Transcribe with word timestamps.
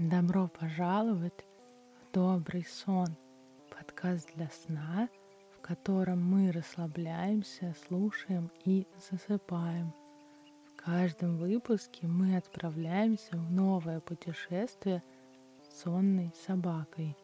Добро 0.00 0.48
пожаловать 0.48 1.44
в 2.00 2.14
добрый 2.14 2.64
сон, 2.64 3.18
подкаст 3.68 4.34
для 4.34 4.48
сна, 4.48 5.10
в 5.54 5.60
котором 5.60 6.24
мы 6.24 6.52
расслабляемся, 6.52 7.76
слушаем 7.86 8.50
и 8.64 8.86
засыпаем. 9.10 9.92
В 10.72 10.82
каждом 10.82 11.36
выпуске 11.36 12.06
мы 12.06 12.38
отправляемся 12.38 13.36
в 13.36 13.52
новое 13.52 14.00
путешествие 14.00 15.02
с 15.68 15.82
сонной 15.82 16.32
собакой. 16.46 17.14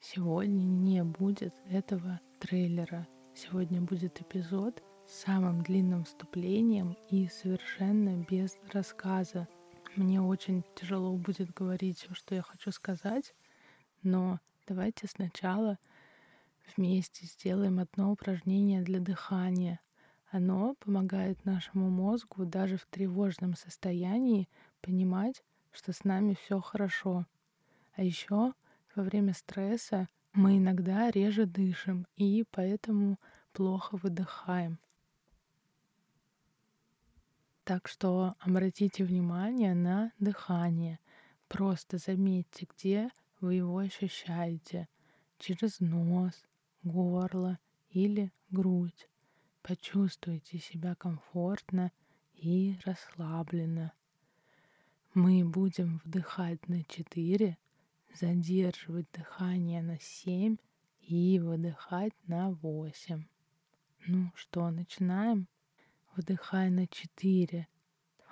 Сегодня 0.00 0.62
не 0.62 1.02
будет 1.02 1.52
этого 1.68 2.20
трейлера. 2.38 3.08
Сегодня 3.34 3.80
будет 3.80 4.20
эпизод 4.20 4.84
с 5.08 5.24
самым 5.24 5.64
длинным 5.64 6.04
вступлением 6.04 6.96
и 7.10 7.26
совершенно 7.26 8.24
без 8.30 8.56
рассказа– 8.72 9.48
мне 10.00 10.22
очень 10.22 10.64
тяжело 10.74 11.14
будет 11.14 11.52
говорить 11.52 11.98
все, 11.98 12.14
что 12.14 12.34
я 12.34 12.40
хочу 12.40 12.72
сказать, 12.72 13.34
но 14.02 14.40
давайте 14.66 15.06
сначала 15.06 15.78
вместе 16.74 17.26
сделаем 17.26 17.78
одно 17.78 18.10
упражнение 18.10 18.80
для 18.80 18.98
дыхания. 18.98 19.78
Оно 20.30 20.74
помогает 20.76 21.44
нашему 21.44 21.90
мозгу 21.90 22.46
даже 22.46 22.78
в 22.78 22.86
тревожном 22.86 23.54
состоянии 23.56 24.48
понимать, 24.80 25.44
что 25.70 25.92
с 25.92 26.02
нами 26.04 26.34
все 26.34 26.60
хорошо. 26.60 27.26
А 27.94 28.02
еще 28.02 28.54
во 28.94 29.02
время 29.02 29.34
стресса 29.34 30.08
мы 30.32 30.56
иногда 30.56 31.10
реже 31.10 31.44
дышим 31.44 32.06
и 32.16 32.46
поэтому 32.50 33.18
плохо 33.52 33.98
выдыхаем. 33.98 34.78
Так 37.70 37.86
что 37.86 38.34
обратите 38.40 39.04
внимание 39.04 39.76
на 39.76 40.10
дыхание. 40.18 40.98
Просто 41.46 41.98
заметьте, 41.98 42.66
где 42.68 43.10
вы 43.40 43.54
его 43.54 43.78
ощущаете. 43.78 44.88
Через 45.38 45.78
нос, 45.78 46.32
горло 46.82 47.60
или 47.90 48.32
грудь. 48.50 49.08
Почувствуйте 49.62 50.58
себя 50.58 50.96
комфортно 50.96 51.92
и 52.34 52.76
расслабленно. 52.84 53.92
Мы 55.14 55.44
будем 55.44 56.00
вдыхать 56.04 56.66
на 56.66 56.82
4, 56.82 57.56
задерживать 58.12 59.06
дыхание 59.12 59.80
на 59.80 60.00
7 60.00 60.56
и 61.02 61.38
выдыхать 61.38 62.14
на 62.26 62.50
8. 62.50 63.22
Ну 64.08 64.32
что, 64.34 64.70
начинаем? 64.70 65.46
Вдыхай 66.16 66.70
на 66.70 66.86
4. 66.88 67.68
2, 68.18 68.26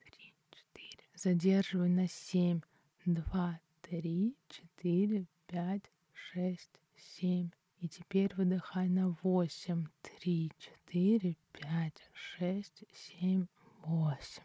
3, 0.00 0.34
4. 0.50 1.08
Задерживай 1.14 1.88
на 1.88 2.08
7. 2.08 2.60
2, 3.06 3.60
3, 3.82 4.36
4, 4.48 5.26
5, 5.46 5.92
6, 6.12 6.70
7. 6.96 7.50
И 7.78 7.88
теперь 7.88 8.34
выдыхай 8.34 8.88
на 8.88 9.16
8. 9.22 9.86
3, 10.02 10.52
4, 10.58 11.36
5, 11.52 12.10
6, 12.12 12.84
7, 12.92 13.46
8. 13.82 14.42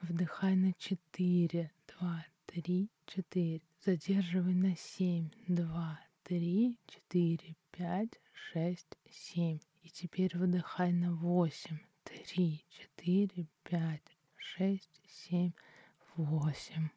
Вдыхай 0.00 0.56
на 0.56 0.72
4. 0.72 1.70
2, 2.00 2.26
3, 2.46 2.90
4. 3.06 3.60
Задерживай 3.84 4.54
на 4.54 4.74
7. 4.76 5.28
2, 5.48 6.00
3, 6.22 6.76
4, 6.86 7.56
5, 7.70 8.20
6, 8.32 8.86
7. 9.10 9.58
И 9.82 9.90
теперь 9.90 10.38
выдыхай 10.38 10.92
на 10.92 11.12
8 11.12 11.78
три, 12.04 12.64
четыре, 12.68 13.46
пять, 13.64 14.16
шесть, 14.36 15.00
семь, 15.08 15.52
восемь. 16.16 16.88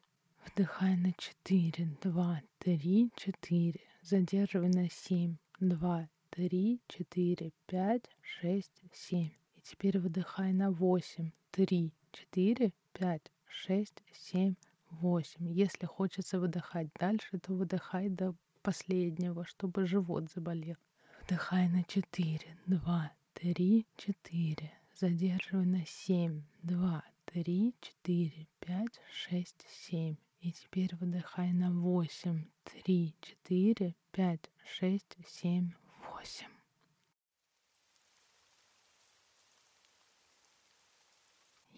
Вдыхай 0.46 0.96
на 0.96 1.12
четыре, 1.14 1.88
два, 2.00 2.40
три, 2.58 3.10
четыре. 3.16 3.80
Задерживай 4.02 4.68
на 4.68 4.88
семь, 4.88 5.36
два, 5.60 6.08
три, 6.30 6.80
четыре, 6.88 7.52
пять, 7.66 8.08
шесть, 8.20 8.82
семь. 8.92 9.32
И 9.56 9.60
теперь 9.62 9.98
выдыхай 9.98 10.52
на 10.52 10.70
восемь, 10.70 11.30
три, 11.50 11.92
четыре, 12.12 12.72
пять, 12.92 13.32
шесть, 13.46 14.02
семь, 14.12 14.54
восемь. 14.90 15.50
Если 15.52 15.86
хочется 15.86 16.38
выдыхать 16.38 16.88
дальше, 16.98 17.38
то 17.38 17.52
выдыхай 17.52 18.08
до 18.08 18.34
последнего, 18.62 19.44
чтобы 19.44 19.86
живот 19.86 20.30
заболел. 20.30 20.76
Вдыхай 21.22 21.68
на 21.68 21.84
4, 21.84 22.40
2, 22.66 23.12
3, 23.34 23.86
4 23.96 24.77
задерживаю 25.00 25.68
на 25.68 25.86
7, 25.86 26.42
2, 26.62 27.04
3, 27.26 27.74
4, 27.80 28.48
5, 28.60 29.00
6, 29.12 29.66
7. 29.68 30.16
И 30.40 30.52
теперь 30.52 30.94
выдыхай 30.96 31.52
на 31.52 31.72
8, 31.72 32.44
3, 32.64 33.14
4, 33.20 33.94
5, 34.12 34.50
6, 34.64 35.16
7, 35.26 35.70
8. 36.12 36.46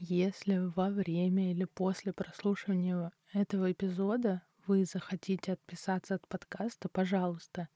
Если 0.03 0.57
во 0.57 0.89
время 0.89 1.51
или 1.51 1.65
после 1.65 2.15
прослушивания 2.15 3.13
этого 3.35 3.71
эпизода 3.71 4.43
вы 4.67 4.87
захотите 4.87 5.53
отписаться 5.53 6.15
от 6.15 6.27
подкаста, 6.27 6.89
пожалуйста. 6.89 7.69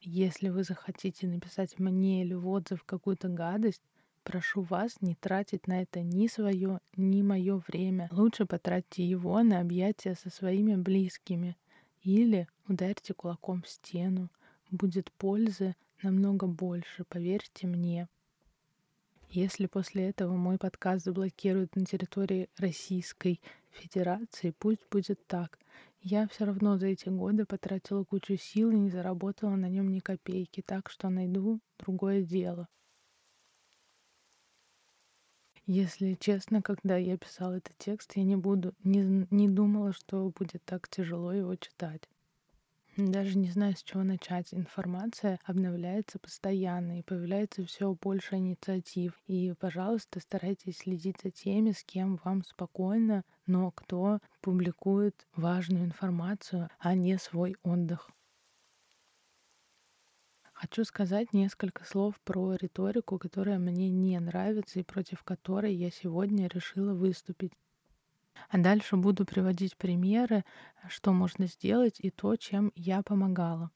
Если 0.00 0.48
вы 0.48 0.64
захотите 0.64 1.28
написать 1.28 1.78
мне 1.78 2.22
или 2.22 2.34
в 2.34 2.48
отзыв 2.48 2.82
какую-то 2.84 3.28
гадость, 3.28 3.82
Прошу 4.22 4.62
вас 4.62 5.00
не 5.00 5.14
тратить 5.14 5.66
на 5.66 5.82
это 5.82 6.02
ни 6.02 6.26
свое, 6.26 6.80
ни 6.96 7.22
мое 7.22 7.62
время. 7.66 8.08
Лучше 8.12 8.44
потратьте 8.44 9.04
его 9.04 9.42
на 9.42 9.60
объятия 9.60 10.14
со 10.14 10.30
своими 10.30 10.76
близкими 10.76 11.56
или 12.02 12.46
ударьте 12.68 13.14
кулаком 13.14 13.62
в 13.62 13.68
стену. 13.68 14.30
Будет 14.70 15.10
пользы 15.12 15.74
намного 16.02 16.46
больше, 16.46 17.04
поверьте 17.04 17.66
мне. 17.66 18.08
Если 19.30 19.66
после 19.66 20.08
этого 20.08 20.36
мой 20.36 20.58
подкаст 20.58 21.04
заблокируют 21.04 21.76
на 21.76 21.84
территории 21.84 22.48
Российской 22.58 23.40
Федерации, 23.70 24.52
пусть 24.58 24.86
будет 24.90 25.24
так. 25.26 25.58
Я 26.02 26.26
все 26.28 26.46
равно 26.46 26.78
за 26.78 26.88
эти 26.88 27.08
годы 27.08 27.44
потратила 27.44 28.04
кучу 28.04 28.36
сил 28.36 28.70
и 28.70 28.78
не 28.78 28.90
заработала 28.90 29.54
на 29.54 29.68
нем 29.68 29.90
ни 29.90 30.00
копейки, 30.00 30.62
так 30.62 30.90
что 30.90 31.10
найду 31.10 31.60
другое 31.78 32.22
дело. 32.22 32.68
Если 35.72 36.14
честно, 36.14 36.62
когда 36.62 36.96
я 36.96 37.16
писала 37.16 37.58
этот 37.58 37.78
текст, 37.78 38.16
я 38.16 38.24
не 38.24 38.34
буду, 38.34 38.74
не, 38.82 39.28
не 39.30 39.48
думала, 39.48 39.92
что 39.92 40.28
будет 40.36 40.64
так 40.64 40.88
тяжело 40.88 41.32
его 41.32 41.54
читать. 41.54 42.08
Даже 42.96 43.38
не 43.38 43.52
знаю, 43.52 43.76
с 43.76 43.84
чего 43.84 44.02
начать. 44.02 44.52
Информация 44.52 45.38
обновляется 45.44 46.18
постоянно, 46.18 46.98
и 46.98 47.02
появляется 47.02 47.64
все 47.64 47.94
больше 47.94 48.34
инициатив. 48.34 49.12
И, 49.28 49.54
пожалуйста, 49.60 50.18
старайтесь 50.18 50.78
следить 50.78 51.20
за 51.22 51.30
теми, 51.30 51.70
с 51.70 51.84
кем 51.84 52.18
вам 52.24 52.42
спокойно, 52.42 53.22
но 53.46 53.70
кто 53.70 54.18
публикует 54.40 55.24
важную 55.36 55.84
информацию, 55.84 56.68
а 56.80 56.96
не 56.96 57.16
свой 57.16 57.54
отдых. 57.62 58.10
Хочу 60.60 60.84
сказать 60.84 61.32
несколько 61.32 61.86
слов 61.86 62.20
про 62.22 62.54
риторику, 62.54 63.18
которая 63.18 63.58
мне 63.58 63.88
не 63.88 64.20
нравится 64.20 64.78
и 64.78 64.82
против 64.82 65.22
которой 65.22 65.72
я 65.72 65.90
сегодня 65.90 66.48
решила 66.48 66.92
выступить. 66.92 67.54
А 68.50 68.58
дальше 68.58 68.96
буду 68.96 69.24
приводить 69.24 69.78
примеры, 69.78 70.44
что 70.86 71.14
можно 71.14 71.46
сделать 71.46 71.96
и 71.98 72.10
то, 72.10 72.36
чем 72.36 72.72
я 72.74 73.02
помогала. 73.02 73.70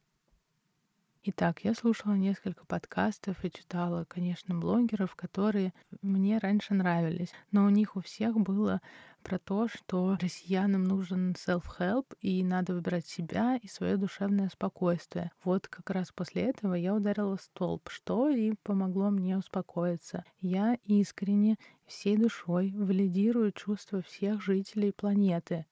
Итак, 1.27 1.65
я 1.65 1.73
слушала 1.73 2.13
несколько 2.13 2.67
подкастов 2.67 3.47
и 3.47 3.51
читала, 3.51 4.05
конечно, 4.05 4.55
блогеров, 4.55 5.17
которые 5.17 5.73
мне 6.03 6.37
раньше 6.37 6.75
нравились, 6.75 7.33
но 7.51 7.65
у 7.65 7.71
них 7.71 7.97
у 7.97 8.03
всех 8.03 8.39
было 8.39 8.83
про 9.23 9.39
то, 9.39 9.67
что 9.67 10.19
россиянам 10.21 10.85
нужен 10.85 11.33
self-help 11.33 12.15
и 12.21 12.45
надо 12.45 12.75
выбирать 12.75 13.07
себя 13.07 13.57
и 13.57 13.69
свое 13.69 13.97
душевное 13.97 14.51
спокойствие. 14.51 15.31
Вот 15.43 15.67
как 15.67 15.89
раз 15.89 16.13
после 16.13 16.43
этого 16.43 16.75
я 16.75 16.95
ударила 16.95 17.37
столб, 17.37 17.89
что 17.89 18.29
и 18.29 18.53
помогло 18.63 19.09
мне 19.09 19.39
успокоиться. 19.39 20.27
Я 20.43 20.77
искренне, 20.85 21.57
всей 21.87 22.19
душой 22.19 22.75
валидирую 22.77 23.53
чувства 23.53 24.03
всех 24.03 24.43
жителей 24.43 24.93
планеты. 24.93 25.65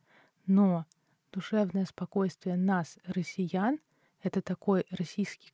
Но 0.46 0.86
душевное 1.30 1.84
спокойствие 1.84 2.56
нас, 2.56 2.96
россиян, 3.04 3.80
это 4.22 4.42
такой 4.42 4.84
российский 4.90 5.50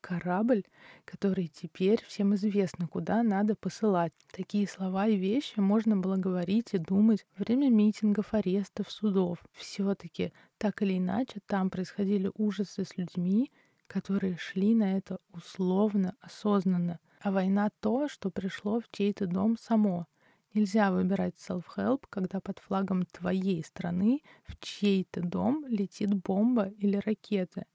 корабль, 0.00 0.64
который 1.04 1.48
теперь 1.48 2.02
всем 2.04 2.34
известно, 2.34 2.86
куда 2.86 3.22
надо 3.22 3.54
посылать. 3.54 4.12
Такие 4.30 4.68
слова 4.68 5.06
и 5.06 5.16
вещи 5.16 5.58
можно 5.58 5.96
было 5.96 6.16
говорить 6.16 6.72
и 6.72 6.78
думать 6.78 7.26
во 7.36 7.44
время 7.44 7.68
митингов, 7.68 8.32
арестов, 8.34 8.90
судов. 8.90 9.38
Все-таки 9.52 10.32
так 10.56 10.82
или 10.82 10.98
иначе 10.98 11.40
там 11.46 11.70
происходили 11.70 12.30
ужасы 12.34 12.84
с 12.84 12.96
людьми, 12.96 13.50
которые 13.86 14.36
шли 14.36 14.74
на 14.74 14.96
это 14.96 15.18
условно, 15.32 16.14
осознанно. 16.20 17.00
А 17.20 17.32
война 17.32 17.70
то, 17.80 18.08
что 18.08 18.30
пришло 18.30 18.80
в 18.80 18.88
чей-то 18.90 19.26
дом 19.26 19.56
само. 19.58 20.06
Нельзя 20.54 20.92
выбирать 20.92 21.34
self-help, 21.36 22.04
когда 22.08 22.40
под 22.40 22.58
флагом 22.58 23.04
твоей 23.04 23.62
страны 23.64 24.22
в 24.44 24.58
чей-то 24.60 25.20
дом 25.20 25.64
летит 25.66 26.14
бомба 26.14 26.68
или 26.78 26.96
ракета. 26.96 27.66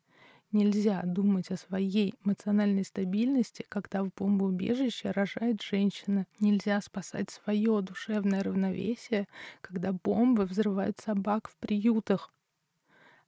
Нельзя 0.54 1.02
думать 1.04 1.50
о 1.50 1.58
своей 1.58 2.14
эмоциональной 2.24 2.86
стабильности, 2.86 3.66
когда 3.70 4.04
в 4.04 4.12
бомбоубежище 4.14 5.10
рожает 5.10 5.64
женщина. 5.64 6.28
Нельзя 6.40 6.80
спасать 6.80 7.32
свое 7.32 7.82
душевное 7.82 8.44
равновесие, 8.44 9.28
когда 9.62 9.94
бомбы 9.94 10.46
взрывают 10.46 11.00
собак 11.00 11.50
в 11.50 11.58
приютах. 11.58 12.32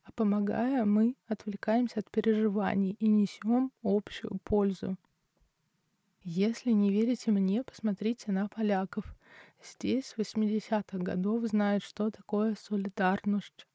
А 0.03 0.11
помогая, 0.11 0.85
мы 0.85 1.15
отвлекаемся 1.27 2.01
от 2.01 2.11
переживаний 2.11 2.95
и 2.99 3.07
несем 3.07 3.71
общую 3.81 4.37
пользу. 4.43 4.95
Если 6.21 6.69
не 6.69 6.91
верите 6.91 7.31
мне, 7.31 7.63
посмотрите 7.63 8.31
на 8.31 8.47
поляков. 8.49 9.03
Здесь 9.63 10.05
с 10.05 10.15
80-х 10.15 10.99
годов 10.99 11.43
знают, 11.45 11.83
что 11.83 12.11
такое 12.11 12.53
солидарность. 12.53 13.65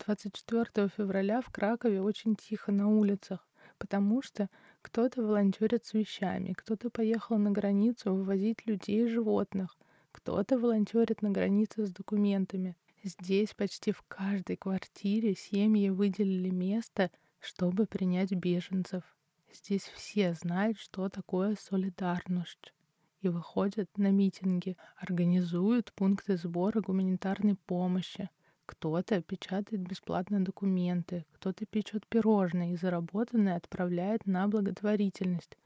С 0.00 0.04
24 0.04 0.88
февраля 0.96 1.40
в 1.40 1.50
Кракове 1.50 2.00
очень 2.00 2.36
тихо 2.36 2.70
на 2.70 2.88
улицах, 2.88 3.44
потому 3.78 4.22
что 4.22 4.48
кто-то 4.80 5.22
волонтерит 5.22 5.86
с 5.86 5.92
вещами, 5.92 6.52
кто-то 6.52 6.88
поехал 6.88 7.36
на 7.36 7.50
границу 7.50 8.14
вывозить 8.14 8.64
людей 8.66 9.04
и 9.04 9.08
животных, 9.08 9.76
кто-то 10.12 10.56
волонтерит 10.56 11.20
на 11.20 11.30
границе 11.30 11.84
с 11.84 11.90
документами. 11.90 12.76
Здесь 13.02 13.54
почти 13.54 13.90
в 13.90 14.02
каждой 14.06 14.56
квартире 14.56 15.34
семьи 15.34 15.90
выделили 15.90 16.50
место, 16.50 17.10
чтобы 17.40 17.86
принять 17.86 18.32
беженцев. 18.32 19.02
Здесь 19.52 19.90
все 19.94 20.32
знают, 20.34 20.78
что 20.78 21.08
такое 21.08 21.56
солидарность 21.60 22.72
и 23.20 23.28
выходят 23.28 23.90
на 23.98 24.12
митинги, 24.12 24.76
организуют 24.96 25.92
пункты 25.92 26.36
сбора 26.36 26.80
гуманитарной 26.80 27.56
помощи. 27.56 28.30
Кто-то 28.68 29.22
печатает 29.22 29.80
бесплатно 29.80 30.44
документы, 30.44 31.24
кто-то 31.32 31.64
печет 31.64 32.06
пирожные 32.06 32.74
и 32.74 32.76
заработанное 32.76 33.56
отправляет 33.56 34.26
на 34.26 34.46
благотворительность. 34.46 35.56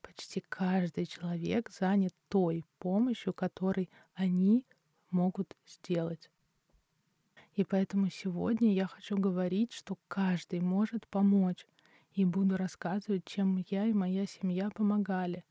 Почти 0.00 0.44
каждый 0.48 1.06
человек 1.06 1.70
занят 1.70 2.14
той 2.28 2.64
помощью, 2.78 3.32
которой 3.32 3.90
они 4.14 4.64
могут 5.10 5.56
сделать. 5.66 6.30
И 7.54 7.64
поэтому 7.64 8.10
сегодня 8.10 8.72
я 8.72 8.86
хочу 8.86 9.18
говорить, 9.18 9.72
что 9.72 9.98
каждый 10.06 10.60
может 10.60 11.08
помочь. 11.08 11.66
И 12.14 12.24
буду 12.24 12.56
рассказывать, 12.56 13.24
чем 13.24 13.56
я 13.70 13.86
и 13.86 13.92
моя 13.92 14.24
семья 14.24 14.70
помогали 14.70 15.44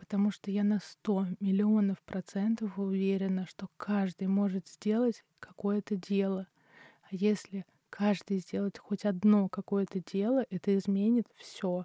потому 0.00 0.30
что 0.30 0.50
я 0.50 0.64
на 0.64 0.80
100 0.80 1.26
миллионов 1.40 2.02
процентов 2.04 2.78
уверена, 2.78 3.44
что 3.44 3.68
каждый 3.76 4.28
может 4.28 4.66
сделать 4.66 5.22
какое-то 5.40 5.94
дело. 5.94 6.46
А 7.02 7.08
если 7.10 7.66
каждый 7.90 8.38
сделает 8.38 8.78
хоть 8.78 9.04
одно 9.04 9.50
какое-то 9.50 10.00
дело, 10.00 10.46
это 10.48 10.74
изменит 10.78 11.26
все. 11.36 11.84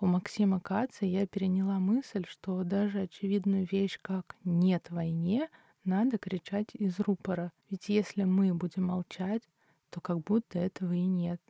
У 0.00 0.06
Максима 0.06 0.58
Каца 0.58 1.06
я 1.06 1.24
переняла 1.24 1.78
мысль, 1.78 2.24
что 2.26 2.64
даже 2.64 3.02
очевидную 3.02 3.64
вещь, 3.64 4.00
как 4.02 4.34
«нет 4.42 4.90
войне», 4.90 5.48
надо 5.84 6.18
кричать 6.18 6.74
из 6.74 6.98
рупора. 6.98 7.52
Ведь 7.68 7.88
если 7.90 8.24
мы 8.24 8.52
будем 8.54 8.86
молчать, 8.86 9.48
то 9.90 10.00
как 10.00 10.18
будто 10.18 10.58
этого 10.58 10.94
и 10.94 11.06
нет. 11.06 11.40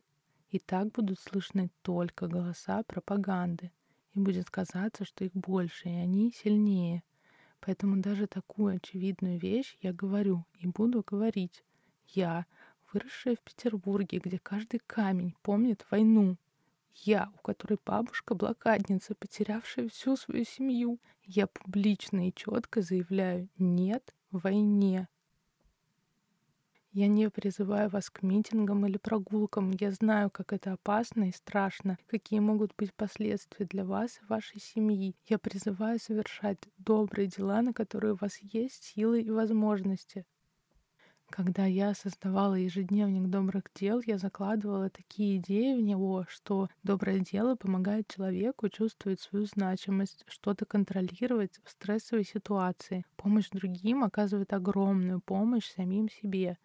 И 0.51 0.59
так 0.59 0.91
будут 0.91 1.19
слышны 1.19 1.71
только 1.81 2.27
голоса 2.27 2.83
пропаганды. 2.83 3.71
И 4.13 4.19
будет 4.19 4.49
казаться, 4.49 5.05
что 5.05 5.23
их 5.23 5.31
больше, 5.33 5.87
и 5.87 5.93
они 5.93 6.31
сильнее. 6.31 7.03
Поэтому 7.61 8.01
даже 8.01 8.27
такую 8.27 8.75
очевидную 8.75 9.39
вещь 9.39 9.77
я 9.81 9.93
говорю 9.93 10.45
и 10.59 10.67
буду 10.67 11.03
говорить. 11.07 11.63
Я, 12.07 12.45
выросшая 12.91 13.37
в 13.37 13.41
Петербурге, 13.41 14.19
где 14.19 14.39
каждый 14.39 14.81
камень 14.85 15.35
помнит 15.41 15.85
войну. 15.89 16.37
Я, 16.95 17.31
у 17.33 17.37
которой 17.37 17.79
бабушка 17.85 18.35
блокадница, 18.35 19.15
потерявшая 19.15 19.87
всю 19.87 20.17
свою 20.17 20.43
семью. 20.43 20.99
Я 21.23 21.47
публично 21.47 22.27
и 22.27 22.33
четко 22.33 22.81
заявляю 22.81 23.47
«нет 23.57 24.13
войне». 24.31 25.07
Я 26.93 27.07
не 27.07 27.29
призываю 27.29 27.89
вас 27.89 28.09
к 28.09 28.21
митингам 28.21 28.85
или 28.85 28.97
прогулкам. 28.97 29.71
Я 29.79 29.91
знаю, 29.91 30.29
как 30.29 30.51
это 30.51 30.73
опасно 30.73 31.29
и 31.29 31.31
страшно, 31.31 31.97
какие 32.05 32.41
могут 32.41 32.75
быть 32.75 32.93
последствия 32.93 33.65
для 33.65 33.85
вас 33.85 34.17
и 34.17 34.25
вашей 34.25 34.59
семьи. 34.59 35.15
Я 35.25 35.39
призываю 35.39 35.99
совершать 35.99 36.59
добрые 36.77 37.29
дела, 37.29 37.61
на 37.61 37.71
которые 37.71 38.13
у 38.13 38.17
вас 38.17 38.39
есть 38.41 38.83
силы 38.83 39.21
и 39.21 39.31
возможности. 39.31 40.25
Когда 41.29 41.65
я 41.65 41.93
создавала 41.93 42.55
ежедневник 42.55 43.29
добрых 43.29 43.63
дел, 43.73 44.01
я 44.05 44.17
закладывала 44.17 44.89
такие 44.89 45.37
идеи 45.37 45.77
в 45.77 45.81
него, 45.81 46.25
что 46.27 46.67
доброе 46.83 47.19
дело 47.19 47.55
помогает 47.55 48.09
человеку 48.09 48.67
чувствовать 48.67 49.21
свою 49.21 49.45
значимость, 49.45 50.25
что-то 50.27 50.65
контролировать 50.65 51.61
в 51.63 51.69
стрессовой 51.71 52.25
ситуации. 52.25 53.05
Помощь 53.15 53.49
другим 53.49 54.03
оказывает 54.03 54.51
огромную 54.51 55.21
помощь 55.21 55.71
самим 55.71 56.09
себе. 56.09 56.57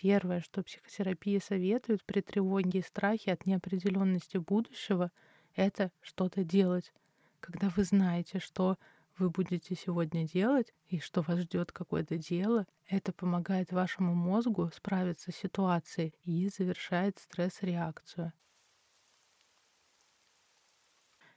Первое, 0.00 0.40
что 0.42 0.62
психотерапия 0.62 1.40
советует 1.40 2.04
при 2.04 2.20
тревоге 2.20 2.78
и 2.78 2.82
страхе 2.82 3.32
от 3.32 3.46
неопределенности 3.46 4.36
будущего, 4.36 5.10
это 5.56 5.90
что-то 6.02 6.44
делать. 6.44 6.92
Когда 7.40 7.68
вы 7.70 7.82
знаете, 7.82 8.38
что 8.38 8.78
вы 9.16 9.28
будете 9.28 9.74
сегодня 9.74 10.24
делать 10.24 10.72
и 10.86 11.00
что 11.00 11.22
вас 11.22 11.40
ждет 11.40 11.72
какое-то 11.72 12.16
дело, 12.16 12.64
это 12.86 13.12
помогает 13.12 13.72
вашему 13.72 14.14
мозгу 14.14 14.70
справиться 14.72 15.32
с 15.32 15.36
ситуацией 15.36 16.14
и 16.22 16.48
завершает 16.48 17.18
стресс-реакцию. 17.18 18.32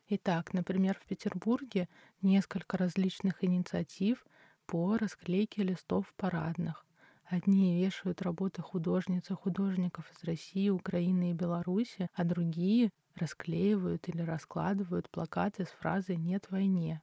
Итак, 0.08 0.54
например, 0.54 1.00
в 1.00 1.08
Петербурге 1.08 1.90
несколько 2.22 2.78
различных 2.78 3.44
инициатив 3.44 4.24
по 4.68 5.00
расклейке 5.00 5.64
листов 5.64 6.14
парадных. 6.16 6.86
Одни 7.26 7.82
вешают 7.82 8.22
работы 8.22 8.62
художниц 8.62 9.32
и 9.32 9.34
художников 9.34 10.12
из 10.12 10.24
России, 10.24 10.70
Украины 10.70 11.32
и 11.32 11.34
Беларуси, 11.34 12.10
а 12.14 12.24
другие 12.24 12.92
расклеивают 13.16 14.10
или 14.10 14.22
раскладывают 14.22 15.10
плакаты 15.10 15.66
с 15.66 15.70
фразой 15.70 16.18
«Нет 16.18 16.50
войне». 16.50 17.02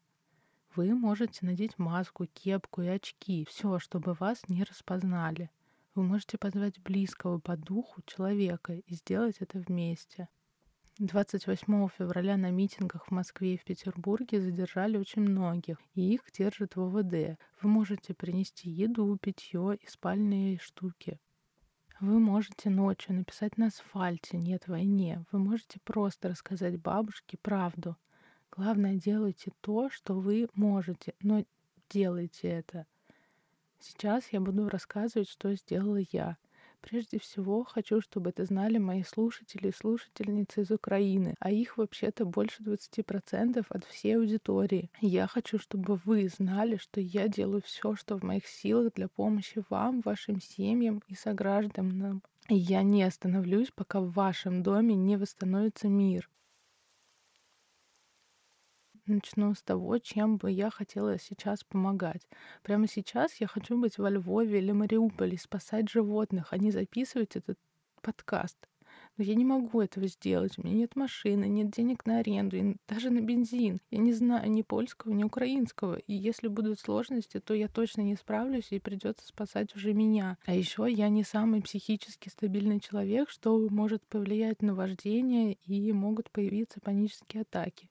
Вы 0.76 0.94
можете 0.94 1.46
надеть 1.46 1.78
маску, 1.78 2.26
кепку 2.26 2.82
и 2.82 2.88
очки, 2.88 3.46
все, 3.48 3.78
чтобы 3.78 4.14
вас 4.14 4.48
не 4.48 4.64
распознали. 4.64 5.50
Вы 5.94 6.04
можете 6.04 6.38
позвать 6.38 6.78
близкого 6.80 7.38
по 7.38 7.56
духу 7.56 8.02
человека 8.06 8.75
и 8.75 8.94
сделать 8.94 9.38
это 9.40 9.58
вместе. 9.58 10.28
28 10.99 11.88
февраля 11.97 12.37
на 12.37 12.50
митингах 12.50 13.07
в 13.07 13.12
Москве 13.12 13.55
и 13.55 13.57
в 13.57 13.62
Петербурге 13.62 14.40
задержали 14.40 14.97
очень 14.97 15.23
многих, 15.23 15.78
и 15.95 16.12
их 16.12 16.23
держат 16.37 16.75
в 16.75 16.81
ОВД. 16.81 17.38
Вы 17.62 17.69
можете 17.69 18.14
принести 18.14 18.69
еду, 18.69 19.17
питье 19.17 19.78
и 19.81 19.87
спальные 19.88 20.59
штуки. 20.59 21.21
Вы 22.00 22.19
можете 22.19 22.69
ночью 22.69 23.14
написать 23.14 23.57
на 23.57 23.67
асфальте 23.67 24.38
«Нет 24.38 24.67
войне». 24.67 25.25
Вы 25.31 25.38
можете 25.38 25.78
просто 25.85 26.31
рассказать 26.31 26.81
бабушке 26.81 27.38
правду. 27.40 27.97
Главное, 28.50 28.97
делайте 28.97 29.52
то, 29.61 29.90
что 29.90 30.19
вы 30.19 30.49
можете, 30.55 31.14
но 31.21 31.45
делайте 31.88 32.49
это. 32.49 32.87
Сейчас 33.78 34.33
я 34.33 34.40
буду 34.40 34.69
рассказывать, 34.69 35.28
что 35.28 35.55
сделала 35.55 36.00
я. 36.11 36.38
Прежде 36.80 37.18
всего, 37.18 37.64
хочу, 37.64 38.00
чтобы 38.00 38.30
это 38.30 38.44
знали 38.44 38.78
мои 38.78 39.02
слушатели 39.02 39.68
и 39.68 39.73
слушательницы 39.73 40.62
из 40.62 40.70
Украины, 40.70 41.35
а 41.40 41.50
их 41.50 41.76
вообще-то 41.76 42.25
больше 42.25 42.62
20% 42.62 43.66
от 43.68 43.85
всей 43.85 44.16
аудитории. 44.16 44.90
Я 45.00 45.26
хочу, 45.26 45.58
чтобы 45.58 46.00
вы 46.04 46.28
знали, 46.28 46.76
что 46.76 47.00
я 47.00 47.28
делаю 47.28 47.62
все, 47.62 47.94
что 47.97 48.16
в 48.16 48.23
моих 48.23 48.47
силах 48.47 48.92
для 48.94 49.08
помощи 49.08 49.62
вам, 49.68 50.00
вашим 50.00 50.40
семьям 50.40 51.02
и 51.08 51.14
согражданам. 51.14 52.23
Я 52.49 52.82
не 52.82 53.02
остановлюсь, 53.02 53.70
пока 53.75 54.00
в 54.00 54.12
вашем 54.12 54.62
доме 54.62 54.94
не 54.94 55.16
восстановится 55.16 55.88
мир. 55.88 56.30
Начну 59.08 59.54
с 59.54 59.62
того, 59.62 59.96
чем 59.96 60.36
бы 60.36 60.50
я 60.50 60.68
хотела 60.68 61.18
сейчас 61.18 61.64
помогать. 61.64 62.28
Прямо 62.62 62.86
сейчас 62.86 63.40
я 63.40 63.46
хочу 63.46 63.78
быть 63.78 63.96
во 63.96 64.10
Львове 64.10 64.58
или 64.58 64.70
Мариуполе, 64.70 65.38
спасать 65.38 65.88
животных, 65.88 66.48
а 66.50 66.58
не 66.58 66.70
записывать 66.70 67.34
этот 67.34 67.58
подкаст. 68.02 68.58
Но 69.16 69.24
я 69.24 69.34
не 69.34 69.46
могу 69.46 69.80
этого 69.80 70.06
сделать. 70.08 70.58
У 70.58 70.62
меня 70.62 70.74
нет 70.74 70.94
машины, 70.94 71.46
нет 71.46 71.70
денег 71.70 72.04
на 72.04 72.18
аренду, 72.18 72.58
и 72.58 72.76
даже 72.86 73.08
на 73.08 73.20
бензин. 73.20 73.80
Я 73.90 73.98
не 73.98 74.12
знаю 74.12 74.50
ни 74.50 74.60
польского, 74.60 75.12
ни 75.12 75.24
украинского. 75.24 75.96
И 75.96 76.12
если 76.12 76.48
будут 76.48 76.78
сложности, 76.78 77.40
то 77.40 77.54
я 77.54 77.68
точно 77.68 78.02
не 78.02 78.14
справлюсь, 78.14 78.72
и 78.72 78.78
придется 78.78 79.26
спасать 79.26 79.74
уже 79.74 79.94
меня. 79.94 80.36
А 80.44 80.54
еще 80.54 80.86
я 80.86 81.08
не 81.08 81.24
самый 81.24 81.62
психически 81.62 82.28
стабильный 82.28 82.78
человек, 82.78 83.30
что 83.30 83.58
может 83.70 84.06
повлиять 84.06 84.60
на 84.60 84.74
вождение, 84.74 85.54
и 85.64 85.90
могут 85.92 86.30
появиться 86.30 86.78
панические 86.80 87.42
атаки. 87.42 87.88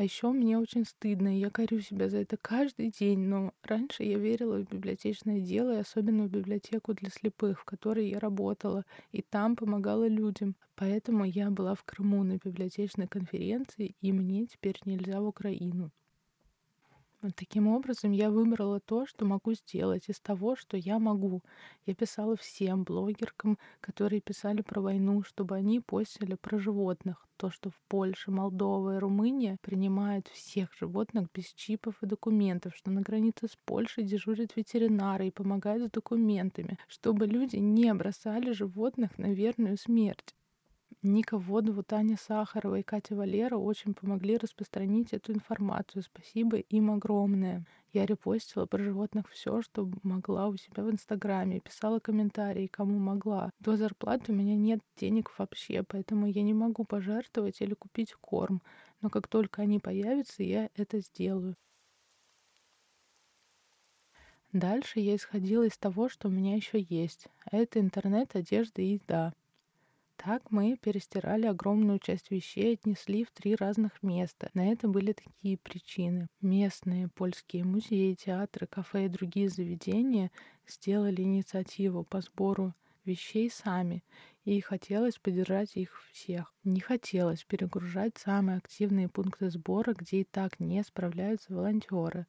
А 0.00 0.02
еще 0.02 0.30
мне 0.32 0.56
очень 0.56 0.86
стыдно, 0.86 1.36
и 1.36 1.40
я 1.40 1.50
корю 1.50 1.78
себя 1.82 2.08
за 2.08 2.16
это 2.22 2.38
каждый 2.38 2.88
день, 2.90 3.18
но 3.18 3.52
раньше 3.62 4.02
я 4.02 4.16
верила 4.18 4.56
в 4.56 4.66
библиотечное 4.66 5.40
дело, 5.42 5.76
и 5.76 5.80
особенно 5.80 6.24
в 6.24 6.30
библиотеку 6.30 6.94
для 6.94 7.10
слепых, 7.10 7.60
в 7.60 7.64
которой 7.66 8.08
я 8.08 8.18
работала, 8.18 8.86
и 9.12 9.20
там 9.20 9.56
помогала 9.56 10.08
людям. 10.08 10.56
Поэтому 10.74 11.24
я 11.26 11.50
была 11.50 11.74
в 11.74 11.84
Крыму 11.84 12.24
на 12.24 12.38
библиотечной 12.38 13.08
конференции, 13.08 13.94
и 14.00 14.10
мне 14.14 14.46
теперь 14.46 14.80
нельзя 14.86 15.20
в 15.20 15.26
Украину. 15.26 15.90
Таким 17.36 17.68
образом, 17.68 18.12
я 18.12 18.30
выбрала 18.30 18.80
то, 18.80 19.04
что 19.06 19.26
могу 19.26 19.52
сделать 19.52 20.08
из 20.08 20.18
того, 20.20 20.56
что 20.56 20.78
я 20.78 20.98
могу. 20.98 21.42
Я 21.84 21.94
писала 21.94 22.34
всем 22.34 22.82
блогеркам, 22.82 23.58
которые 23.80 24.22
писали 24.22 24.62
про 24.62 24.80
войну, 24.80 25.22
чтобы 25.22 25.54
они 25.54 25.80
постили 25.80 26.34
про 26.34 26.58
животных. 26.58 27.26
То, 27.36 27.50
что 27.50 27.68
в 27.70 27.78
Польше, 27.88 28.30
Молдова 28.30 28.96
и 28.96 28.98
Румыния 28.98 29.58
принимают 29.60 30.28
всех 30.28 30.72
животных 30.74 31.28
без 31.34 31.52
чипов 31.52 32.02
и 32.02 32.06
документов, 32.06 32.74
что 32.74 32.90
на 32.90 33.02
границе 33.02 33.48
с 33.48 33.56
Польшей 33.66 34.04
дежурят 34.04 34.56
ветеринары 34.56 35.28
и 35.28 35.30
помогают 35.30 35.88
с 35.88 35.90
документами, 35.90 36.78
чтобы 36.88 37.26
люди 37.26 37.56
не 37.56 37.92
бросали 37.92 38.52
животных 38.52 39.18
на 39.18 39.32
верную 39.34 39.76
смерть. 39.76 40.34
Ника 41.02 41.38
Водову, 41.38 41.82
Таня 41.82 42.18
Сахарова 42.18 42.78
и 42.78 42.82
Катя 42.82 43.14
Валера 43.14 43.56
очень 43.56 43.94
помогли 43.94 44.36
распространить 44.36 45.14
эту 45.14 45.32
информацию. 45.32 46.02
Спасибо 46.02 46.58
им 46.58 46.90
огромное. 46.90 47.64
Я 47.94 48.04
репостила 48.04 48.66
про 48.66 48.82
животных 48.82 49.30
все, 49.30 49.62
что 49.62 49.90
могла 50.02 50.48
у 50.48 50.56
себя 50.58 50.82
в 50.82 50.90
Инстаграме, 50.90 51.60
писала 51.60 52.00
комментарии, 52.00 52.66
кому 52.66 52.98
могла. 52.98 53.50
До 53.60 53.78
зарплаты 53.78 54.32
у 54.32 54.34
меня 54.34 54.56
нет 54.56 54.80
денег 54.98 55.32
вообще, 55.38 55.82
поэтому 55.82 56.26
я 56.26 56.42
не 56.42 56.52
могу 56.52 56.84
пожертвовать 56.84 57.62
или 57.62 57.72
купить 57.72 58.12
корм. 58.20 58.60
Но 59.00 59.08
как 59.08 59.26
только 59.26 59.62
они 59.62 59.78
появятся, 59.78 60.42
я 60.42 60.68
это 60.74 61.00
сделаю. 61.00 61.56
Дальше 64.52 65.00
я 65.00 65.16
исходила 65.16 65.62
из 65.62 65.78
того, 65.78 66.10
что 66.10 66.28
у 66.28 66.30
меня 66.30 66.56
еще 66.56 66.78
есть. 66.78 67.26
Это 67.50 67.80
интернет, 67.80 68.36
одежда 68.36 68.82
и 68.82 68.94
еда. 68.94 69.32
Так 70.22 70.50
мы 70.50 70.76
перестирали 70.76 71.46
огромную 71.46 71.98
часть 71.98 72.30
вещей, 72.30 72.74
отнесли 72.74 73.24
в 73.24 73.30
три 73.30 73.54
разных 73.54 74.02
места. 74.02 74.50
На 74.52 74.70
это 74.70 74.86
были 74.86 75.14
такие 75.14 75.56
причины. 75.56 76.28
Местные 76.42 77.08
польские 77.08 77.64
музеи, 77.64 78.12
театры, 78.12 78.66
кафе 78.66 79.06
и 79.06 79.08
другие 79.08 79.48
заведения 79.48 80.30
сделали 80.68 81.22
инициативу 81.22 82.04
по 82.04 82.20
сбору 82.20 82.74
вещей 83.06 83.50
сами, 83.50 84.04
и 84.44 84.60
хотелось 84.60 85.16
поддержать 85.16 85.74
их 85.76 86.02
всех. 86.12 86.52
Не 86.64 86.80
хотелось 86.80 87.44
перегружать 87.44 88.18
самые 88.18 88.58
активные 88.58 89.08
пункты 89.08 89.48
сбора, 89.48 89.94
где 89.94 90.20
и 90.20 90.24
так 90.24 90.60
не 90.60 90.82
справляются 90.84 91.54
волонтеры. 91.54 92.26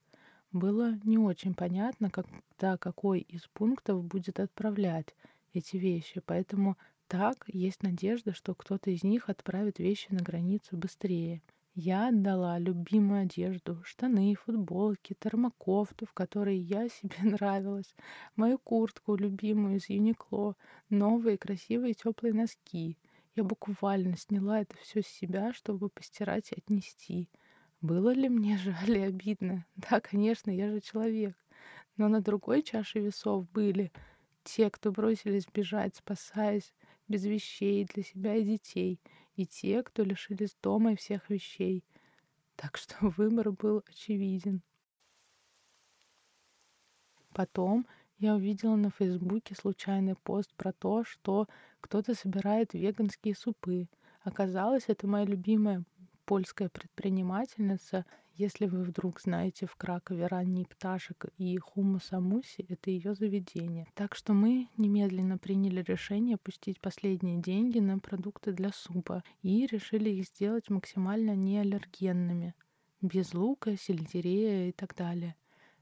Было 0.53 0.98
не 1.03 1.17
очень 1.17 1.53
понятно, 1.53 2.10
когда 2.10 2.77
какой 2.77 3.19
из 3.19 3.48
пунктов 3.48 4.01
будет 4.05 4.39
отправлять 4.39 5.13
эти 5.53 5.75
вещи, 5.75 6.21
поэтому 6.25 6.77
так, 7.12 7.44
есть 7.48 7.84
надежда, 7.84 8.34
что 8.34 8.56
кто-то 8.56 8.89
из 8.89 9.03
них 9.03 9.27
отправит 9.27 9.80
вещи 9.80 10.08
на 10.12 10.22
границу 10.22 10.77
быстрее. 10.77 11.41
Я 11.75 12.08
отдала 12.08 12.58
любимую 12.58 13.24
одежду, 13.24 13.84
штаны, 13.84 14.34
футболки, 14.36 15.13
термокофту, 15.20 16.06
в 16.06 16.13
которой 16.13 16.58
я 16.58 16.88
себе 16.88 17.18
нравилась, 17.24 17.94
мою 18.38 18.58
куртку 18.58 19.18
любимую 19.18 19.75
из 19.75 19.89
Юникло, 19.89 20.56
новые 20.89 21.38
красивые 21.38 21.96
теплые 21.96 22.34
носки. 22.34 22.98
Я 23.36 23.44
буквально 23.44 24.15
сняла 24.15 24.62
это 24.62 24.77
все 24.77 25.01
с 25.01 25.08
себя, 25.08 25.51
чтобы 25.51 25.89
постирать 25.89 26.53
и 26.53 26.60
отнести. 26.60 27.27
Было 27.82 28.13
ли 28.13 28.30
мне 28.30 28.58
жаль 28.63 28.98
и 28.98 29.01
обидно? 29.01 29.65
Да, 29.75 30.00
конечно, 30.00 30.50
я 30.50 30.70
же 30.70 30.80
человек. 30.80 31.36
Но 31.98 32.08
на 32.08 32.22
другой 32.22 32.63
чаше 32.63 33.00
весов 33.00 33.51
были 33.51 33.91
те, 34.44 34.70
кто 34.70 34.91
бросились 34.91 35.48
бежать, 35.53 35.96
спасаясь, 35.96 36.74
без 37.12 37.25
вещей 37.25 37.86
для 37.86 38.03
себя 38.03 38.36
и 38.36 38.44
детей, 38.44 39.00
и 39.36 39.46
те, 39.46 39.84
кто 39.84 40.03
лишились 40.03 40.58
дома 40.63 40.94
и 40.94 40.96
всех 40.96 41.30
вещей. 41.30 41.84
Так 42.56 42.77
что 42.77 42.96
выбор 43.18 43.51
был 43.51 43.84
очевиден. 43.88 44.62
Потом 47.34 47.86
я 48.18 48.36
увидела 48.36 48.75
на 48.75 48.91
Фейсбуке 48.91 49.56
случайный 49.56 50.15
пост 50.15 50.53
про 50.56 50.74
то, 50.74 51.03
что 51.03 51.48
кто-то 51.80 52.13
собирает 52.13 52.74
веганские 52.74 53.36
супы. 53.36 53.88
Оказалось, 54.22 54.86
это 54.88 55.08
моя 55.08 55.25
любимая 55.25 55.84
польская 56.25 56.70
предпринимательница 56.70 58.06
если 58.35 58.65
вы 58.65 58.83
вдруг 58.83 59.19
знаете 59.21 59.65
в 59.65 59.75
Кракове 59.75 60.27
ранний 60.27 60.65
пташек 60.65 61.25
и 61.38 61.57
хумус 61.57 62.11
амуси, 62.11 62.65
это 62.69 62.89
ее 62.89 63.13
заведение. 63.15 63.88
Так 63.93 64.15
что 64.15 64.33
мы 64.33 64.67
немедленно 64.77 65.38
приняли 65.38 65.81
решение 65.81 66.38
пустить 66.38 66.79
последние 66.79 67.41
деньги 67.41 67.79
на 67.79 68.00
продукты 68.00 68.51
для 68.51 68.71
супа 68.71 69.23
и 69.41 69.65
решили 69.65 70.09
их 70.09 70.25
сделать 70.25 70.69
максимально 70.69 71.35
неаллергенными, 71.35 72.55
без 73.01 73.33
лука, 73.33 73.75
сельдерея 73.77 74.69
и 74.69 74.71
так 74.71 74.95
далее 74.95 75.35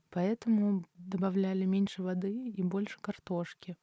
поэтому 0.09 0.85
добавляли 0.95 1.65
меньше 1.65 2.03
воды 2.03 2.49
и 2.49 2.63
больше 2.63 2.99
картошки. 2.99 3.77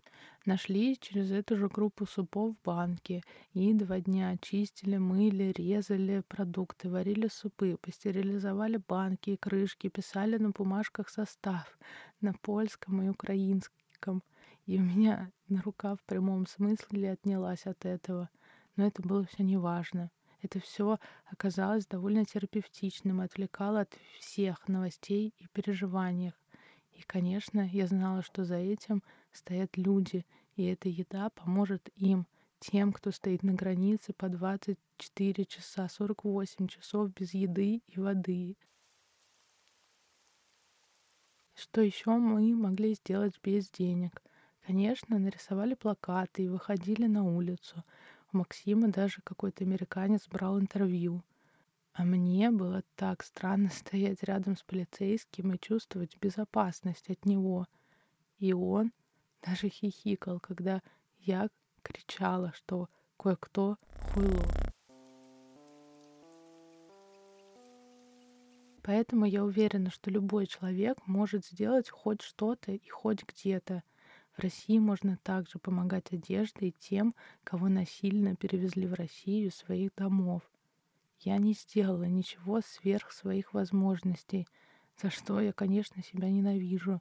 Нашли 0.45 0.97
через 0.97 1.31
эту 1.31 1.57
же 1.57 1.69
группу 1.69 2.07
супов 2.07 2.55
в 2.55 2.65
банке 2.65 3.23
и 3.53 3.73
два 3.75 4.01
дня 4.01 4.37
чистили, 4.41 4.97
мыли, 4.97 5.53
резали 5.57 6.23
продукты, 6.29 6.89
варили 6.89 7.29
супы, 7.29 7.77
пастерилизовали 7.81 8.81
банки 8.89 9.31
и 9.31 9.37
крышки, 9.37 9.89
писали 9.89 10.39
на 10.39 10.51
бумажках 10.51 11.09
состав 11.09 11.79
на 12.21 12.33
польском 12.35 13.03
и 13.03 13.09
украинском. 13.09 14.23
И 14.67 14.79
у 14.79 14.83
меня 14.83 15.31
на 15.49 15.63
рука 15.63 15.95
в 15.95 16.03
прямом 16.05 16.47
смысле 16.47 17.13
отнялась 17.13 17.67
от 17.67 17.85
этого. 17.85 18.31
Но 18.77 18.87
это 18.87 19.03
было 19.03 19.25
все 19.25 19.43
неважно. 19.43 20.11
Это 20.43 20.61
все 20.61 20.99
оказалось 21.27 21.87
довольно 21.87 22.25
терапевтичным, 22.25 23.21
отвлекало 23.21 23.81
от 23.81 23.99
всех 24.21 24.69
новостей 24.69 25.35
и 25.39 25.47
переживаний. 25.49 26.33
И, 26.93 27.03
конечно, 27.03 27.69
я 27.73 27.87
знала, 27.87 28.23
что 28.23 28.45
за 28.45 28.57
этим 28.57 29.03
стоят 29.33 29.77
люди, 29.77 30.25
и 30.55 30.65
эта 30.65 30.89
еда 30.89 31.31
поможет 31.31 31.89
им, 31.97 32.27
тем, 32.59 32.93
кто 32.93 33.11
стоит 33.11 33.43
на 33.43 33.53
границе 33.53 34.13
по 34.13 34.29
24 34.29 35.45
часа, 35.45 35.89
48 35.89 36.69
часов 36.69 37.13
без 37.13 37.35
еды 37.35 37.83
и 37.87 38.01
воды. 38.01 38.57
Что 41.55 41.81
еще 41.81 42.11
мы 42.11 42.55
могли 42.55 42.95
сделать 42.95 43.39
без 43.43 43.71
денег? 43.71 44.23
Конечно, 44.67 45.19
нарисовали 45.19 45.75
плакаты 45.75 46.45
и 46.45 46.49
выходили 46.49 47.07
на 47.07 47.25
улицу. 47.25 47.85
У 48.33 48.39
Максима 48.39 48.89
даже 48.89 49.23
какой-то 49.23 49.65
американец 49.65 50.27
брал 50.29 50.59
интервью. 50.59 51.23
А 51.93 52.05
мне 52.05 52.51
было 52.51 52.83
так 52.97 53.23
странно 53.23 53.71
стоять 53.75 54.23
рядом 54.23 54.57
с 54.57 54.63
полицейским 54.63 55.53
и 55.53 55.59
чувствовать 55.59 56.19
безопасность 56.21 57.09
от 57.09 57.25
него. 57.25 57.67
И 58.39 58.53
он 58.53 58.93
даже 59.43 59.69
хихикал, 59.69 60.41
когда 60.41 60.83
я 61.21 61.49
кричала, 61.83 62.53
что 62.55 62.89
кое-кто 63.17 63.79
хуйло. 64.13 64.45
Поэтому 68.83 69.25
я 69.25 69.45
уверена, 69.45 69.91
что 69.91 70.11
любой 70.11 70.47
человек 70.47 70.99
может 71.07 71.45
сделать 71.45 71.91
хоть 71.91 72.23
что-то 72.23 72.73
и 72.73 72.89
хоть 72.89 73.25
где-то— 73.25 73.83
в 74.37 74.41
России 74.41 74.79
можно 74.79 75.17
также 75.23 75.59
помогать 75.59 76.13
одеждой 76.13 76.75
тем, 76.79 77.15
кого 77.43 77.69
насильно 77.69 78.37
перевезли 78.37 78.87
в 78.87 78.93
Россию 78.93 79.51
своих 79.51 79.95
домов. 79.95 80.43
Я 81.21 81.39
не 81.39 81.55
сделала 81.55 82.05
ничего 82.05 82.61
сверх 82.61 83.13
своих 83.13 83.55
возможностей, 83.55 84.47
за 85.01 85.11
что 85.11 85.41
я, 85.41 85.53
конечно, 85.53 86.03
себя 86.03 86.29
ненавижу, 86.29 87.01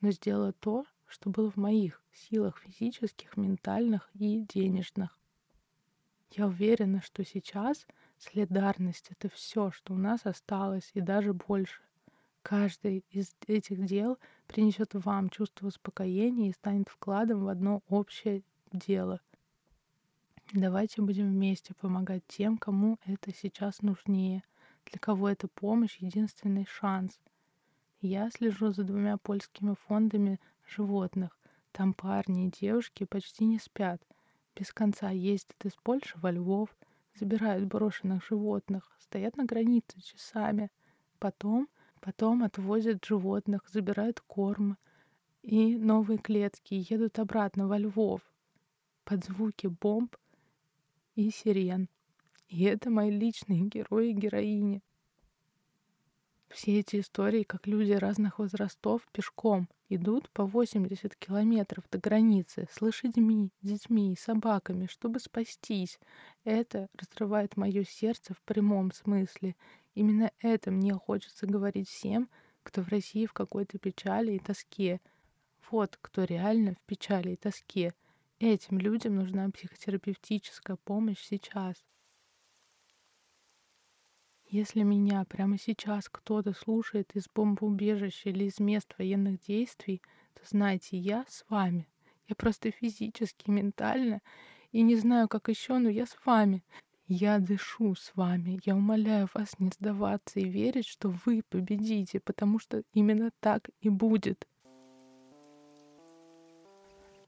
но 0.00 0.12
сделала 0.12 0.52
то, 0.52 0.84
что 1.06 1.30
было 1.30 1.50
в 1.50 1.56
моих 1.56 2.00
силах 2.12 2.58
физических, 2.58 3.36
ментальных 3.36 4.08
и 4.14 4.46
денежных. 4.48 5.18
Я 6.30 6.46
уверена, 6.46 7.02
что 7.02 7.24
сейчас 7.24 7.86
солидарность— 8.18 9.08
это 9.10 9.28
все, 9.28 9.72
что 9.72 9.94
у 9.94 9.98
нас 9.98 10.24
осталось, 10.24 10.90
и 10.94 11.00
даже 11.00 11.32
больше. 11.32 11.82
Каждый 12.48 13.04
из 13.10 13.34
этих 13.48 13.84
дел 13.86 14.18
принесет 14.46 14.94
вам 14.94 15.30
чувство 15.30 15.66
успокоения 15.66 16.50
и 16.50 16.52
станет 16.52 16.88
вкладом 16.88 17.42
в 17.42 17.48
одно 17.48 17.82
общее 17.88 18.44
дело. 18.70 19.20
Давайте 20.52 21.02
будем 21.02 21.28
вместе 21.28 21.74
помогать 21.74 22.22
тем, 22.28 22.56
кому 22.56 23.00
это 23.04 23.34
сейчас 23.34 23.82
нужнее, 23.82 24.44
для 24.84 25.00
кого 25.00 25.28
эта 25.28 25.48
помощь— 25.48 25.96
единственный 25.98 26.66
шанс. 26.66 27.18
Я 28.00 28.30
слежу 28.30 28.70
за 28.70 28.84
двумя 28.84 29.16
польскими 29.16 29.74
фондами 29.74 30.38
животных. 30.68 31.36
Там 31.72 31.94
парни 31.94 32.46
и 32.46 32.52
девушки 32.52 33.02
почти 33.06 33.44
не 33.44 33.58
спят. 33.58 34.00
Без 34.54 34.72
конца 34.72 35.10
ездят 35.10 35.64
из 35.64 35.72
Польши 35.72 36.16
во 36.18 36.30
Львов, 36.30 36.68
забирают 37.18 37.64
брошенных 37.64 38.24
животных, 38.24 38.96
стоят 39.00 39.36
на 39.36 39.46
границе 39.46 40.00
часами. 40.00 40.70
Потом, 41.18 41.68
потом 42.06 42.44
отвозят 42.44 43.04
животных, 43.04 43.62
забирают 43.68 44.20
корм 44.20 44.78
и 45.42 45.76
новые 45.76 46.18
клетки 46.18 46.74
и 46.74 46.86
едут 46.88 47.18
обратно 47.18 47.66
во 47.66 47.78
Львов 47.78 48.20
под 49.02 49.24
звуки 49.24 49.66
бомб 49.66 50.14
и 51.16 51.30
сирен. 51.30 51.88
И 52.46 52.62
это 52.62 52.90
мои 52.90 53.10
личные 53.10 53.62
герои 53.74 54.10
и 54.10 54.12
героини. 54.12 54.84
Все 56.48 56.78
эти 56.78 57.00
истории, 57.00 57.42
как 57.42 57.66
люди 57.66 57.90
разных 57.90 58.38
возрастов 58.38 59.04
пешком 59.10 59.68
идут 59.88 60.30
по 60.30 60.46
80 60.46 61.16
километров 61.16 61.82
до 61.90 61.98
границы 61.98 62.68
с 62.70 62.80
лошадьми, 62.80 63.50
детьми 63.62 64.12
и 64.12 64.16
собаками, 64.16 64.86
чтобы 64.86 65.18
спастись. 65.18 65.98
Это 66.44 66.88
разрывает 66.94 67.56
мое 67.56 67.82
сердце 67.82 68.32
в 68.32 68.42
прямом 68.42 68.92
смысле. 68.92 69.56
Именно 69.96 70.30
это 70.40 70.70
мне 70.70 70.92
хочется 70.92 71.46
говорить 71.46 71.88
всем, 71.88 72.28
кто 72.62 72.82
в 72.82 72.88
России 72.88 73.24
в 73.24 73.32
какой-то 73.32 73.78
печали 73.78 74.32
и 74.32 74.38
тоске. 74.38 75.00
Вот 75.70 75.98
кто 76.02 76.24
реально 76.24 76.74
в 76.74 76.84
печали 76.84 77.30
и 77.30 77.36
тоске. 77.36 77.94
Этим 78.38 78.78
людям 78.78 79.16
нужна 79.16 79.48
психотерапевтическая 79.48 80.76
помощь 80.76 81.22
сейчас. 81.22 81.82
Если 84.44 84.82
меня 84.82 85.24
прямо 85.24 85.58
сейчас 85.58 86.10
кто-то 86.10 86.52
слушает 86.52 87.16
из 87.16 87.24
бомбоубежища 87.34 88.28
или 88.28 88.44
из 88.44 88.60
мест 88.60 88.94
военных 88.98 89.40
действий, 89.40 90.02
то 90.34 90.42
знайте, 90.46 90.98
я 90.98 91.24
с 91.26 91.42
вами. 91.48 91.88
Я 92.28 92.36
просто 92.36 92.70
физически, 92.70 93.48
ментально 93.48 94.20
и 94.72 94.82
не 94.82 94.96
знаю, 94.96 95.26
как 95.26 95.48
еще, 95.48 95.78
но 95.78 95.88
я 95.88 96.04
с 96.04 96.18
вами. 96.26 96.62
Я 97.08 97.38
дышу 97.38 97.94
с 97.94 98.10
вами. 98.16 98.60
Я 98.64 98.74
умоляю 98.74 99.28
вас 99.32 99.60
не 99.60 99.70
сдаваться 99.70 100.40
и 100.40 100.48
верить, 100.48 100.86
что 100.86 101.14
вы 101.24 101.42
победите, 101.48 102.18
потому 102.18 102.58
что 102.58 102.82
именно 102.92 103.30
так 103.38 103.70
и 103.80 103.88
будет. 103.88 104.48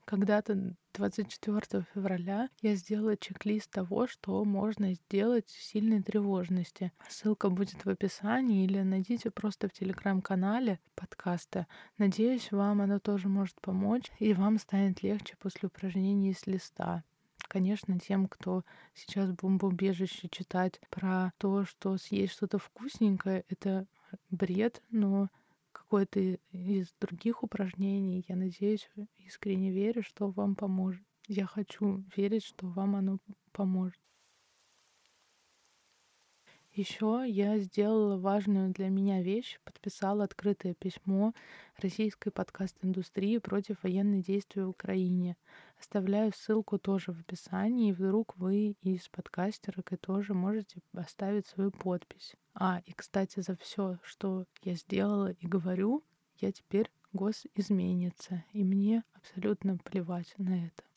Когда-то 0.05 0.75
24 0.95 1.85
февраля 1.95 2.49
я 2.61 2.75
сделала 2.75 3.17
чек-лист 3.17 3.71
того, 3.71 4.09
что 4.09 4.45
можно 4.45 4.95
сделать 4.95 5.49
в 5.49 5.63
сильной 5.63 6.03
тревожности. 6.03 6.93
Ссылка 7.09 7.49
будет 7.49 7.85
в 7.85 7.89
описании 7.89 8.65
или 8.65 8.81
найдите 8.81 9.31
просто 9.31 9.69
в 9.69 9.73
телеграм-канале 9.73 10.81
подкаста. 10.97 11.69
Надеюсь, 11.99 12.51
вам 12.51 12.81
оно 12.81 12.99
тоже 12.99 13.29
может 13.29 13.61
помочь, 13.61 14.11
и 14.19 14.35
вам 14.35 14.59
станет 14.59 15.05
легче 15.05 15.37
после 15.39 15.69
упражнений 15.69 16.33
с 16.33 16.49
листа. 16.49 17.05
Конечно, 17.49 17.99
тем, 17.99 18.27
кто 18.27 18.63
сейчас 18.95 19.33
бомбоубежище 19.33 20.29
читать 20.29 20.81
про 20.91 21.33
то, 21.39 21.65
что 21.65 21.97
съесть 21.97 22.35
что-то 22.35 22.59
вкусненькое, 22.59 23.45
это 23.49 23.87
бред, 24.31 24.83
но 24.91 25.31
какое-то 25.73 26.21
из 26.21 26.93
других 27.01 27.43
упражнений. 27.43 28.25
Я 28.29 28.37
надеюсь, 28.37 28.91
искренне 29.17 29.71
верю, 29.73 30.03
что 30.03 30.31
вам 30.31 30.55
поможет. 30.57 31.03
Я 31.27 31.47
хочу 31.47 32.05
верить, 32.15 32.45
что 32.45 32.67
вам 32.67 32.97
оно 32.97 33.19
поможет. 33.53 34.01
Еще 36.79 37.25
я 37.27 37.59
сделала 37.59 38.19
важную 38.19 38.71
для 38.71 38.89
меня 38.89 39.21
вещь, 39.21 39.59
подписала 39.65 40.23
открытое 40.23 40.75
письмо 40.75 41.35
российской 41.77 42.31
подкаст-индустрии 42.31 43.39
против 43.39 43.83
военных 43.83 44.25
действий 44.25 44.63
в 44.63 44.69
Украине. 44.69 45.37
Оставляю 45.81 46.33
ссылку 46.33 46.79
тоже 46.79 47.13
в 47.13 47.19
описании, 47.19 47.89
и 47.89 47.93
вдруг 47.93 48.37
вы 48.37 48.77
из 48.83 49.09
подкастерок 49.09 49.93
и 49.93 49.97
тоже 49.97 50.35
можете 50.35 50.81
оставить 50.93 51.49
свою 51.49 51.73
подпись. 51.73 52.37
А, 52.55 52.81
и, 52.87 52.93
кстати, 52.93 53.41
за 53.41 53.57
все, 53.57 53.99
что 54.05 54.45
я 54.63 54.75
сделала 54.75 55.33
и 55.33 55.49
говорю, 55.49 56.05
я 56.37 56.53
теперь 56.53 56.93
госизменница, 57.13 58.45
и 58.53 58.63
мне 58.63 59.03
абсолютно 59.15 59.79
плевать 59.79 60.33
на 60.39 60.67
это. 60.67 60.88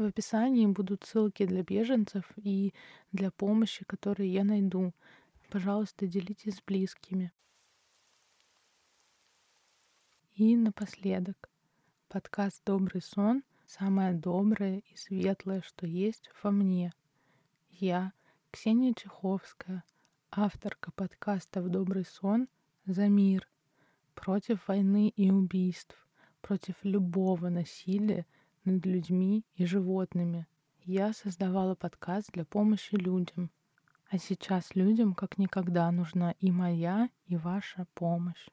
В 0.00 0.04
описании 0.04 0.64
будут 0.64 1.04
ссылки 1.04 1.44
для 1.44 1.62
беженцев 1.62 2.24
и 2.36 2.72
для 3.12 3.30
помощи, 3.30 3.84
которые 3.84 4.32
я 4.32 4.44
найду. 4.44 4.94
Пожалуйста, 5.50 6.06
делитесь 6.06 6.54
с 6.54 6.62
близкими. 6.62 7.34
И 10.32 10.56
напоследок, 10.56 11.50
подкаст 12.08 12.62
«Добрый 12.64 13.02
сон»— 13.02 13.42
самое 13.66 14.14
доброе 14.14 14.78
и 14.78 14.96
светлое, 14.96 15.60
что 15.60 15.86
есть 15.86 16.30
во 16.42 16.50
мне. 16.50 16.94
Я, 17.68 18.14
Ксения 18.50 18.94
Чеховская, 18.94 19.84
авторка 20.30 20.92
подкаста 20.92 21.60
«В 21.60 21.68
добрый 21.68 22.06
сон» 22.06 22.48
за 22.86 23.08
мир, 23.08 23.46
против 24.14 24.66
войны 24.66 25.12
и 25.14 25.30
убийств, 25.30 25.94
против 26.40 26.76
любого 26.84 27.50
насилия— 27.50 28.24
над 28.64 28.84
людьми 28.86 29.44
и 29.54 29.64
животными. 29.64 30.46
Я 30.82 31.12
создавала 31.12 31.74
подкаст 31.74 32.32
для 32.32 32.44
помощи 32.44 32.94
людям. 32.94 33.50
А 34.10 34.18
сейчас 34.18 34.74
людям 34.74 35.14
как 35.14 35.38
никогда 35.38 35.90
нужна 35.90 36.34
и 36.40 36.50
моя, 36.50 37.10
и 37.26 37.36
ваша 37.36 37.86
помощь. 37.94 38.48